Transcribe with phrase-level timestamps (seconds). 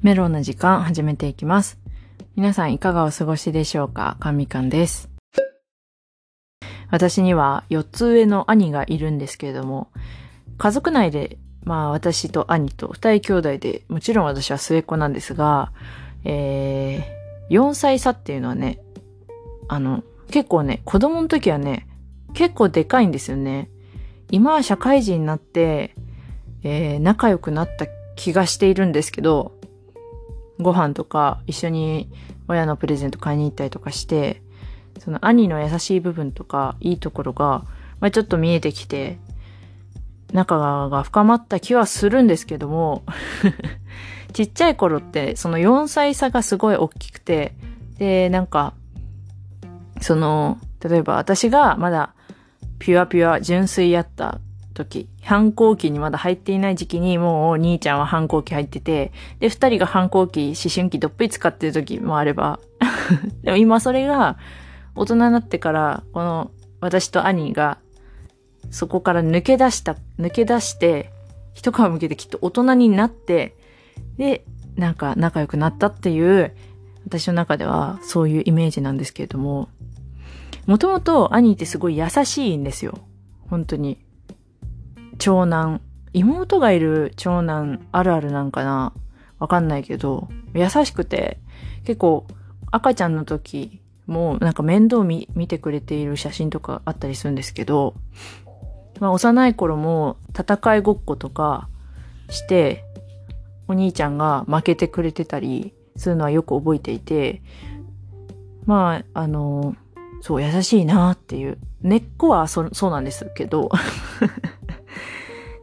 [0.00, 1.76] メロンの時間始めていきます。
[2.36, 4.16] 皆さんいかがお過ごしでしょうか？
[4.20, 5.10] かみかんです。
[6.88, 9.90] 私には4つ上の兄がいるんですけれども、
[10.56, 15.72] 家族内で、まあ私と兄と2人兄弟で、もちろん私は末っ子なんですが、
[16.24, 18.78] えー、4歳差っていうのはね、
[19.66, 21.88] あの、結構ね、子供の時はね、
[22.34, 23.68] 結構でかいんですよね。
[24.30, 25.96] 今は社会人になって、
[26.62, 29.57] えー仲良くなった気がしているんですけど、
[30.60, 32.10] ご飯とか一緒に
[32.48, 34.42] 親のプレゼント買いに行ったりとかして、
[34.98, 37.64] その兄の優しい部分とかいいところが、
[38.00, 39.18] まあ、ちょっと見えてきて、
[40.32, 40.58] 仲
[40.88, 43.04] が深まった気はするんですけども、
[44.32, 47.54] ちっちゃい頃ってその4歳差がすごい大きくて、
[47.98, 48.74] で、なんか、
[50.00, 52.14] その、例えば私がまだ
[52.78, 54.40] ピュアピュア純粋やった
[54.84, 62.60] 時、反抗期にまだ入っていない時期にもう兄ちゃんは反抗期入ってて、で、二人が反抗期、思春期どっぷり使ってる時もあれば、
[63.42, 64.38] でも今それが
[64.94, 66.50] 大人になってから、この
[66.80, 67.78] 私と兄が
[68.70, 71.12] そこから抜け出した、抜け出して、
[71.54, 73.56] 一皮向けてきっと大人になって、
[74.16, 74.44] で、
[74.76, 76.54] なんか仲良くなったっていう、
[77.04, 79.68] 私の中ではそういうイメージなんですけれども、
[80.66, 82.98] もともと兄ってすごい優しいんですよ。
[83.48, 83.98] 本当に。
[85.18, 85.80] 長男。
[86.14, 88.94] 妹がいる長男あるあるなんかな
[89.38, 91.38] わかんないけど、優しくて、
[91.84, 92.26] 結構
[92.70, 97.94] 赤ちゃんの時もなんか面倒見見てくれている写真とかあったりするんですけど、
[99.00, 101.68] まあ幼い頃も戦いごっことか
[102.30, 102.84] して、
[103.68, 107.42] お兄ちゃんが負けてくれてたりするのはよく覚えていて、
[108.64, 109.76] まあ、あの、
[110.20, 111.58] そう、優しいなっていう。
[111.80, 113.70] 根っこはそそうなんですけど。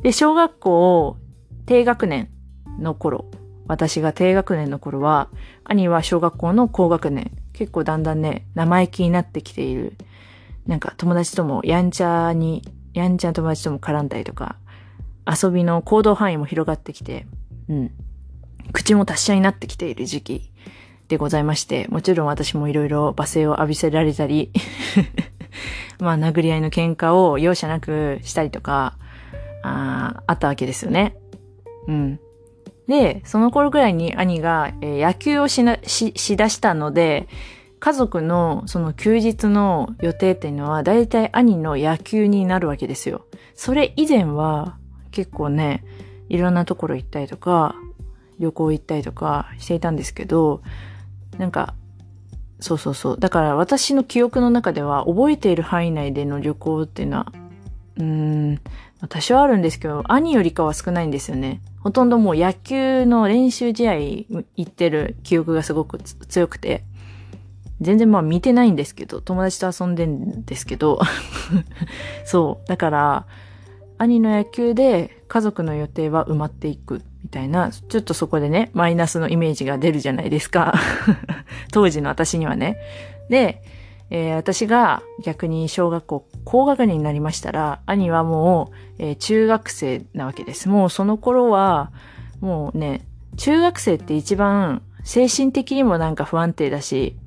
[0.05, 1.17] で、小学校
[1.65, 2.29] 低学年
[2.77, 3.25] の頃、
[3.65, 5.29] 私が低学年の頃は、
[5.63, 7.31] 兄は小学校の高学年。
[7.53, 9.97] 結構だんだんね、生意気になってきている。
[10.67, 12.61] なんか友達ともやんちゃに、
[12.93, 14.57] やんちゃな友達とも絡んだりとか、
[15.25, 17.25] 遊びの行動範囲も広がってきて、
[17.67, 17.91] うん。
[18.73, 20.51] 口も達者になってきている時期
[21.07, 24.51] でございまして、もちろん私もいろいろ罵声を浴びせられたり、
[25.97, 28.99] まあ殴り合いの喧嘩を容赦なくしたりとか、
[29.65, 31.17] ああったわけですよね。
[31.87, 32.19] うん。
[32.87, 37.27] で、その頃ぐらいに兄が、えー野球をしな、し、しだしたので、
[37.79, 43.25] 家族のその休日の予定っていうのは、だいたい兄の野球になるわけですよ。
[43.55, 44.77] それ以前は、
[45.11, 45.83] 結構ね、
[46.29, 47.75] いろんなところ行ったりとか、
[48.39, 50.61] 旅行行ったりとかしていたんですけど、
[51.37, 51.73] なんか、
[52.59, 53.19] そうそうそう。
[53.19, 57.31] だから私の記憶の中では覚えている範囲内での旅行っていうのは、
[57.97, 58.59] うーん、ま
[59.01, 61.61] あ多少あるんですけど、兄よりかは少ないんですよね。
[61.79, 66.83] ほとんどもう野球の練習試合行ってる記憶がすごく強くて、
[67.81, 70.99] 全然まあ見てないんですけど、友達と遊んでんですけど、
[72.25, 72.67] そう。
[72.67, 73.25] だから、
[73.97, 80.73] 兄の野球で家族の予定は埋まっていくみたいな、ちょっとそこでね、マイナスのイメージが出るじゃないですか。
[81.71, 82.77] 当時の私にはね。
[83.29, 83.61] で、
[84.09, 90.69] えー私が逆に小学校高学年になりましたら、兄はもう、えー中学生なわけです。
[90.69, 91.91] もうその頃は、
[92.39, 93.05] もうね、
[93.37, 97.17] 中学生って一番精神的にもなんか不安定だし、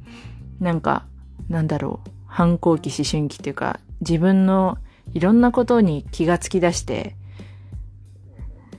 [0.61, 1.06] なんか、
[1.49, 4.78] なんだろう、反抗期、思春期っていうか、自分の
[5.15, 7.17] いろんなことに気がつき出して、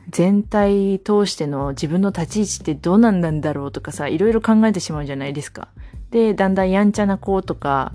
[0.10, 5.68] 全体通しての自分の立ち位置ってどうなんなんだろうとかさ、いろいろ考えてしまうじゃないですか。
[6.12, 7.94] で、だんだんやんちゃな子とか、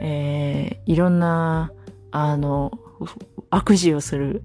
[0.00, 1.72] えー、いろんな、
[2.10, 2.78] あの、
[3.50, 4.42] 悪事をする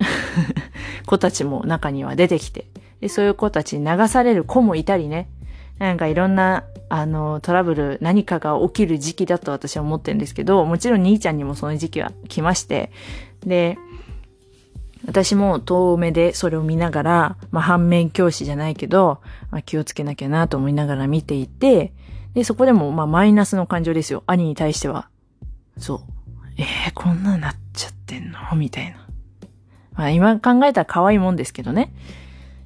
[1.05, 2.65] 子たちも中には出てきて、
[2.99, 5.29] で、そういう子たちに流される子もいたりね、
[5.79, 12.91] なんかいろんな、あの、トラブル、何かが起きる時期だと私は思ってるんですけど、もちろん兄ちゃんにもその時期は来まして、
[13.45, 13.77] で、
[15.07, 21.93] 私も遠目でそれを見ながら、まあ、反面教師じゃないけど、まあ、気をつけなきゃなと思いながら見ていて、
[22.33, 24.23] で、そこでも、まあ、マイナスの感情ですよ。
[24.25, 25.09] 兄に対しては。
[25.77, 25.99] そう。
[26.57, 28.39] えー、こんなんなっちゃってんの？
[28.55, 29.07] みたいな。
[29.93, 31.93] まあ、今考えたら可愛いもんですけどね。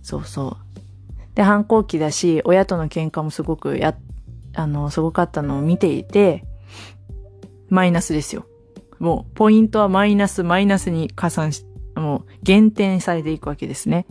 [0.03, 1.35] そうそう。
[1.35, 3.95] で、反抗期だし、親との喧嘩もすごくや、
[4.53, 6.45] あの、すごかったのを見ていて、
[7.69, 8.45] マイナスですよ。
[8.99, 11.65] もう、ポイントはマイナス、マイナスに加算し、
[11.95, 14.05] もう、減点されていくわけですね。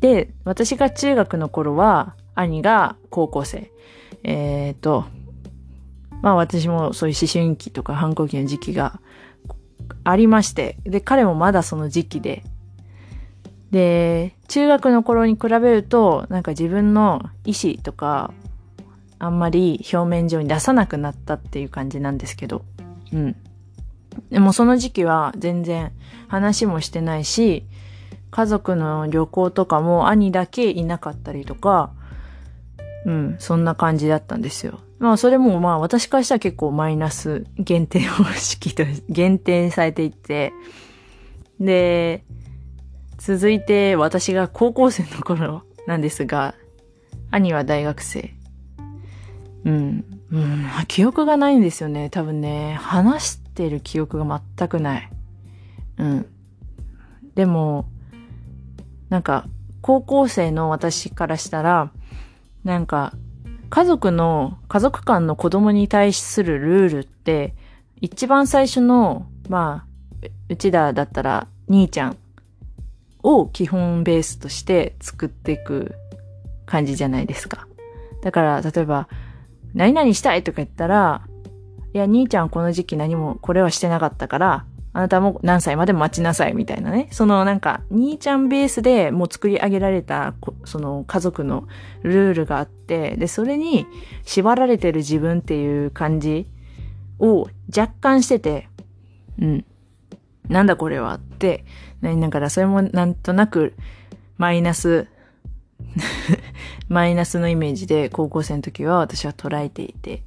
[0.00, 3.70] で、私が中学の頃は、兄が高校生。
[4.22, 5.04] えっ、と、
[6.22, 9.00] まあ私もそういう思春期とか反抗期の時期が
[10.04, 12.42] ありまして、で、彼もまだその時期で、
[13.70, 18.32] で、中学の頃に比べると、なんか自分の意思とか、
[19.18, 22.64] あんまり表面上に出さなくなったっていう感じなんですけど。
[23.12, 23.36] うん。
[24.30, 25.92] でもその時期は全然
[26.26, 27.64] 話もしてないし、
[28.30, 31.92] 家族の旅行とかも兄だけいなかったりとか、
[33.06, 34.80] うん、そんな感じだったんですよ。
[34.98, 40.52] まあそれもまあ私からしたら結構マイナス限定方式と限定 されていて、
[41.58, 42.24] で、
[43.18, 46.54] 続いて私が高校生の頃なんですが、
[47.30, 48.34] 兄は大学生。
[49.64, 50.04] うん。
[50.32, 52.08] うん、記憶がないんですよね。
[52.08, 55.10] 多分ね、話してる記憶が全くない。
[55.98, 56.26] うん。
[57.34, 57.86] でも、
[59.08, 59.46] なんか、
[59.80, 61.92] 高校生の私からしたら、
[62.64, 63.14] なんか、
[63.70, 67.54] 家族の、家族間の子供に対するルールって、
[68.00, 72.16] 一番最初の、まあ、うちだだったら、兄ちゃん
[73.22, 75.94] を基本ベースとして作っていく
[76.66, 77.66] 感じじゃないですか。
[78.22, 79.08] だから、例えば、
[79.74, 81.22] 何々したいとか言ったら、
[81.92, 87.08] いや、兄ちゃんこの時期何もこれはしてなかったから、あなたも何歳まで待ちなさいみたいなね。
[87.12, 90.34] そのなんか、兄ちゃんベースでもう作り上げられた、
[90.64, 91.68] その家族の
[92.02, 93.86] ルールがあって、で、それに
[94.24, 96.48] 縛られてる自分っていう感じ
[97.18, 98.68] を若干してて、
[99.40, 99.64] うん。
[100.48, 101.64] なんだこれはって、
[102.02, 103.74] ながらそれもなんとなく
[104.38, 105.06] マイナス
[106.88, 110.22] マイナスのイメージで高校生の時は私は捉えていて。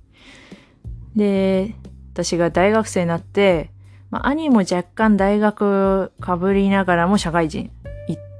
[1.16, 1.76] で、
[2.14, 3.70] 私が大学生になって、
[4.14, 7.72] まあ、兄も若干大学かぶりながらも社会人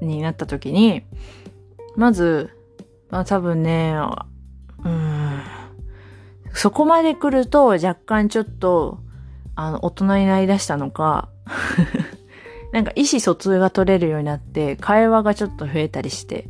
[0.00, 1.02] になった時に、
[1.96, 2.50] まず、
[3.10, 3.96] まあ多分ね、
[4.84, 5.40] うん、
[6.52, 9.00] そこまで来ると若干ちょっと、
[9.56, 11.28] あの、大人になりだしたのか
[12.72, 16.46] なんか意思疎通が取れるようになって、会話がちょっと増えたりして。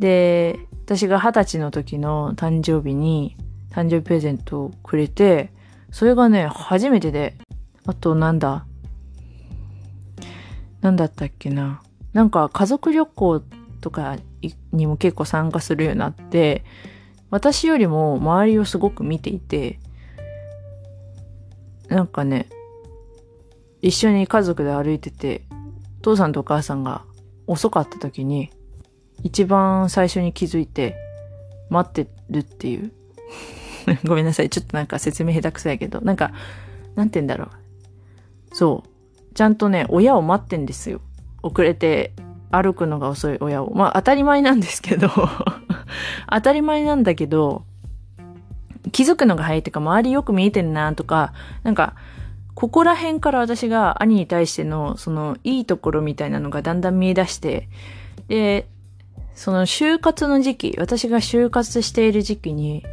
[0.00, 3.36] で、私が二十歳の時の誕生日に、
[3.70, 5.52] 誕生日プレゼントをくれて、
[5.92, 7.36] それがね、初めてで、
[7.86, 8.66] あとなんだ、
[10.80, 11.82] なんだったっけな？
[12.12, 13.42] なんか家族旅行
[13.80, 14.16] とか
[14.72, 16.64] にも結構参加するようになって、
[17.30, 19.78] 私よりも周りをすごく見ていて、
[21.88, 22.48] なんかね、
[23.82, 25.42] 一緒に家族で歩いてて、
[26.00, 27.04] 父さんとお母さんが
[27.46, 28.50] 遅かった時に、
[29.22, 30.96] 一番最初に気づいて、
[31.70, 32.92] 待ってるっていう。
[34.04, 34.50] ごめんなさい。
[34.50, 36.32] ちょっとなんか説明下手くそやけど、なんか、
[36.94, 37.63] なんて言うんだろう。
[38.54, 39.34] そう。
[39.34, 41.00] ちゃんとね、親を待ってんですよ。
[41.42, 42.12] 遅れて
[42.50, 43.74] 歩くのが遅い親を。
[43.74, 45.10] まあ当たり前なんですけど
[46.30, 47.64] 当たり前なんだけど、
[48.92, 51.32] 気づくのが早いっていうか、周りよく見えてるなとか、
[51.64, 51.94] なんか、
[52.54, 57.68] ここら辺から私が兄に対しての、その、いいところみたいなのがだんだん見え出して、
[58.28, 58.68] で、
[59.34, 62.84] その就活の時期、私が就活している時期に、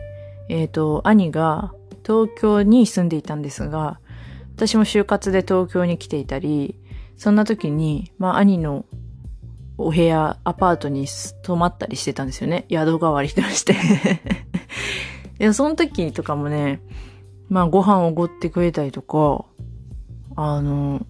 [0.50, 1.72] えっ、ー、と、兄が
[2.04, 4.00] 東京に住んでいたんですが、
[4.62, 6.75] 私も就活で東京に来ていたり、
[7.18, 8.86] そんな時に、まあ兄の
[9.80, 11.08] お部屋、アパートに
[11.42, 12.66] 泊まったりしてたんですよね。
[12.69, 13.74] 宿代わりとして
[15.40, 16.80] いや、その時とかもね、
[17.50, 19.45] まあご飯おごってくれたりとか、
[20.35, 21.07] あの、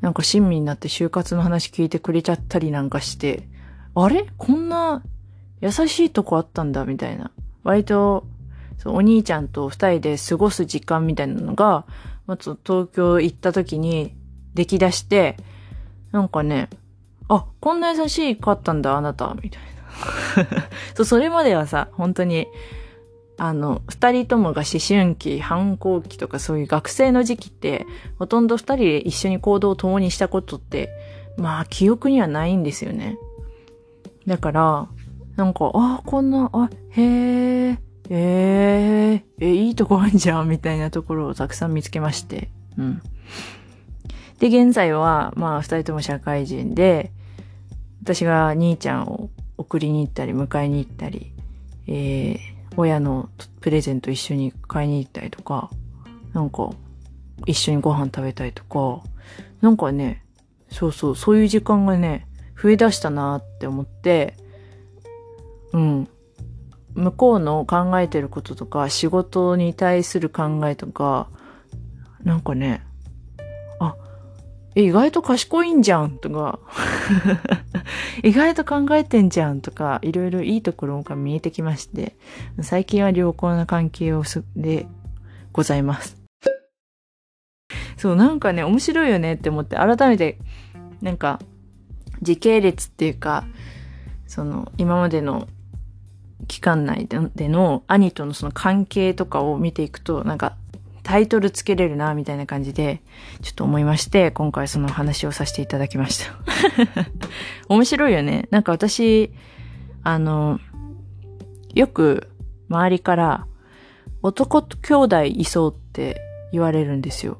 [0.00, 3.50] なんか親身になって就活の話聞いてくれちゃったりなんかして、
[3.94, 4.26] あれ？
[4.38, 5.02] こんな
[5.60, 7.32] 優しいとこあったんだみたいな。
[7.64, 8.26] 割と、
[8.78, 11.84] そうお兄ちゃんと二人で過ごす時間みたいなのが、
[12.26, 14.14] まず東京行った時に
[14.54, 15.36] 出来出して、
[16.12, 16.68] なんかね、
[17.28, 20.68] あ、こんな優しいかったんだ、あなた、みたいな。
[20.94, 22.46] そう、それまではさ、本当に、
[23.36, 27.86] あの、二人ともが思春期、反抗期とかそういう学生の時期って、
[28.18, 30.90] ほとんど二人で一緒に行動を共にしたことって、
[31.36, 33.16] まあ、記憶にはないんですよね。
[34.26, 34.88] だから、
[35.36, 37.78] なんか、あ、こんな、あ、へえ、
[38.10, 42.48] えー、え、いいとこあんじゃん、みたいなところをたくさん見つけまして。
[42.78, 43.02] うん。
[44.38, 47.12] で、現在は、まあ、二人とも社会人で、
[48.02, 51.32] 私が兄ちゃんを送りに行ったり、迎えに行ったり、
[51.86, 52.38] えー、
[52.76, 53.28] 親の
[53.60, 55.70] プレゼント一緒に買いに行ったりとか、
[56.32, 56.70] なんか、
[57.46, 59.02] 一緒にご飯食べたりとか、
[59.60, 60.24] なんかね、
[60.70, 62.26] そうそう、そういう時間がね、
[62.60, 64.34] 増え出したなって思って、
[65.72, 66.08] うん。
[66.94, 71.28] 向こうの考えてることとか、仕事に対する考えとか、
[72.24, 72.82] なんかね、
[74.78, 76.60] え、意外と賢いんじゃんとか
[78.22, 82.16] 意外と考えてんじゃんとか、いろいろいいところが見えてきまして、
[82.60, 84.86] 最近は良好な関係をす、で
[85.52, 86.16] ございます。
[87.96, 90.38] そう、なんかね、面白いよねって思って、改めて、
[91.02, 91.40] なんか、
[92.22, 93.44] 時系列っていうか、
[94.28, 95.48] その、今までの
[96.46, 100.56] 期間内での兄とのその関係とかを見ていくと、なんか、
[101.02, 103.02] タイトルつけれるな、みたいな感じで、
[103.42, 106.34] ちょっと思いまして、今回その話をさせていただきました。
[107.68, 108.46] 面白いよね。
[108.50, 109.32] なんか私、
[110.04, 110.60] あの、
[111.74, 112.28] よく
[112.68, 113.46] 周りから
[114.22, 116.20] 男と兄弟いそうって
[116.52, 117.38] 言われるんですよ。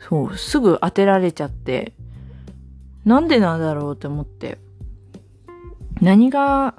[0.00, 1.92] そう、すぐ当てられちゃって、
[3.04, 4.58] なんでなんだろうって思って。
[6.00, 6.74] 何が、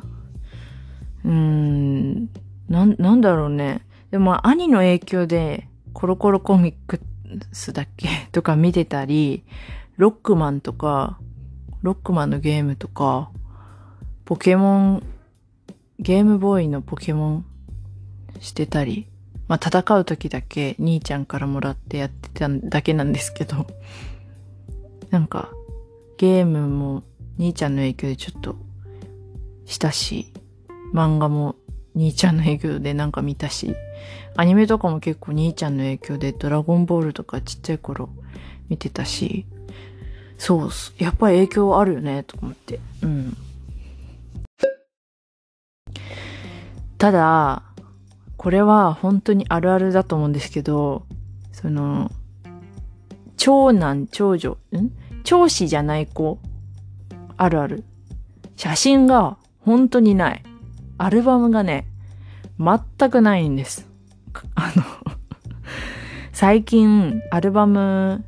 [1.25, 2.29] うーん、
[2.69, 3.81] なん、なんだろうね。
[4.11, 6.99] でも、兄の影響で、コロコロコミック
[7.51, 8.07] スだっけ？
[8.31, 9.43] とか見てたり、
[9.97, 11.19] ロックマンとか、
[11.81, 13.29] ロックマンのゲームとか、
[14.25, 15.03] ポケモン、
[15.99, 17.45] ゲームボーイのポケモン
[18.39, 19.07] してたり、
[19.47, 23.67] まあ戦う時だけ兄ちゃんからもらってやってただけなんですけど、
[25.11, 25.49] なんか
[26.17, 27.03] ゲームも
[27.37, 28.55] 兄ちゃんの影響でちょっと
[29.65, 30.32] したし、
[30.93, 31.55] 漫画も
[31.95, 33.75] 兄ちゃんの影響でなんか見たし、
[34.35, 38.09] アニメとかも結構兄ちゃんの影響でドラゴンボールとかちっちゃい頃
[38.69, 39.45] 見てたし、
[40.37, 42.79] そうっす、やっぱり影響あるよね、と思って。
[43.01, 43.37] うん。
[46.97, 47.63] ただ、
[48.37, 51.05] これは本当にあるあるだと思うんですけど、
[51.51, 52.11] その、
[53.37, 54.91] 長男、長女、ん？
[55.23, 56.39] 長子じゃない子、
[57.37, 57.83] あるある。
[58.55, 60.43] 写真が本当にない。
[61.03, 61.85] アルバムがね、
[62.57, 63.89] 全くないんです。
[64.55, 64.83] あの
[66.31, 68.23] 最近、アルバム、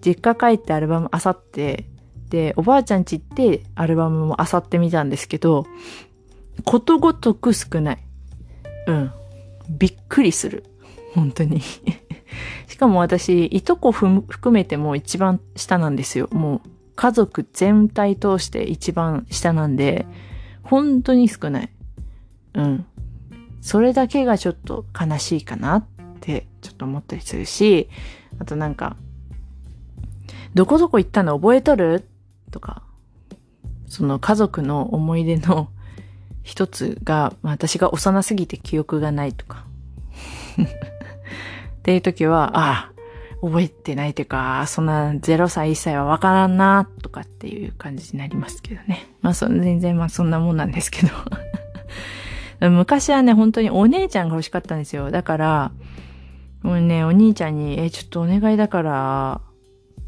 [0.00, 1.86] 実家帰ってアルバムあさって、
[2.28, 5.66] で、おばあちゃんち行ってアルバムもあさってみたんですけど、
[6.64, 7.98] ことごとく少ない。
[8.86, 9.12] うん。
[9.68, 10.64] びっくりする。
[11.14, 11.60] 本当に。
[12.68, 16.28] しかも私、いとこ含めても一番下なんですよ。
[16.30, 20.06] もう、家族全体通して一番下なんで、
[20.62, 21.70] 本当に少ない。
[22.54, 22.86] うん。
[23.60, 25.84] それだけがちょっと悲しいかなっ
[26.20, 27.88] てちょっと思ったりするし、
[28.38, 28.96] あとなんか、
[30.54, 32.04] どこどこ行ったの覚えとる？
[32.50, 32.82] とか、
[33.86, 35.68] その家族の思い出の
[36.42, 39.66] 一つが、私が幼すぎて記憶がないとか。
[40.60, 42.92] っていう時は、ああ、
[43.42, 49.06] 覚えてないというか、そんな0歳1歳はわからんな、とかっていう感じになりますけどね。
[49.22, 51.12] まあそ、全然まあそんなもんなんですけど。
[52.60, 55.10] 昔はね、本当にお姉ちゃんが欲しかったんですよ。
[55.10, 55.72] だから、
[56.62, 59.40] もうね、お兄ちゃんに、え、ちょっとお願いだから、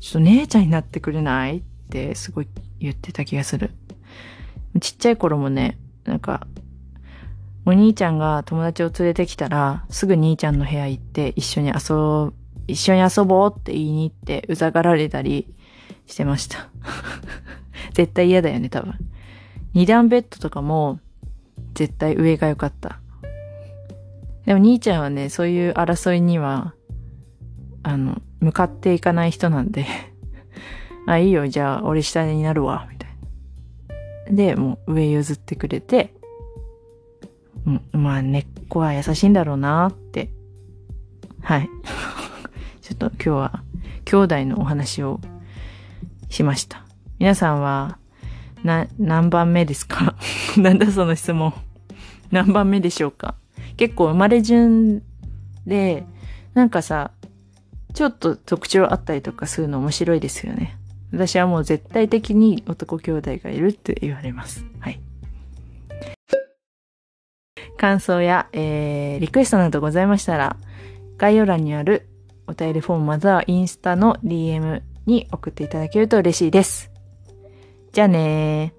[0.00, 1.58] ちょっと姉ちゃんになってくれない？
[1.58, 2.48] ってすごい
[2.80, 3.70] 言ってた気がする。
[4.80, 6.46] ちっちゃい頃もね、なんか、
[7.64, 12.32] お兄ちゃんが友達を連れてきたら、すぐ兄ちゃんの部屋行って一緒に遊、
[12.66, 15.54] 一緒に遊ぼうって言いに行ってうざがられたり
[16.06, 16.68] してました。
[17.94, 18.94] 絶対嫌だよね、多分。
[19.74, 20.98] 二段ベッドとかも、
[21.74, 23.00] 絶対上が良かった。
[24.46, 26.74] でも兄ちゃんはね、そういう争いには、
[27.82, 29.86] あの、向かっていかない人なんで
[31.06, 33.10] あ、いいよ、じゃあ俺下になるわ、みたい
[34.30, 34.36] な。
[34.36, 36.12] で、もう上譲ってくれて、
[37.66, 40.30] うん、まあ根っこは優しいんだろうなって。
[41.42, 41.68] はい。
[42.82, 43.62] ちょっと今日は
[44.04, 45.20] 兄弟のお話を
[46.28, 46.84] しました。
[47.18, 47.98] 皆さんは、
[48.64, 50.14] な、何番目ですか？
[50.56, 51.52] なんだその質問。
[52.30, 53.34] 何番目でしょうか？
[53.76, 55.02] 結構生まれ順
[55.66, 56.04] で、
[56.54, 57.10] なんかさ、
[57.94, 60.76] ちょっと特徴あったりとかするの面白いですよね。
[61.12, 64.64] 私はもう絶対的に男兄弟がいるって言われます。
[64.80, 65.00] はい。
[67.76, 70.56] 感想や、えー、リクエストなどございましたら、
[71.18, 72.08] 概要欄にある
[72.46, 76.91] お便りフォームまたはインスタの DM に送っていただけると嬉しいです。
[77.92, 78.72] じゃあね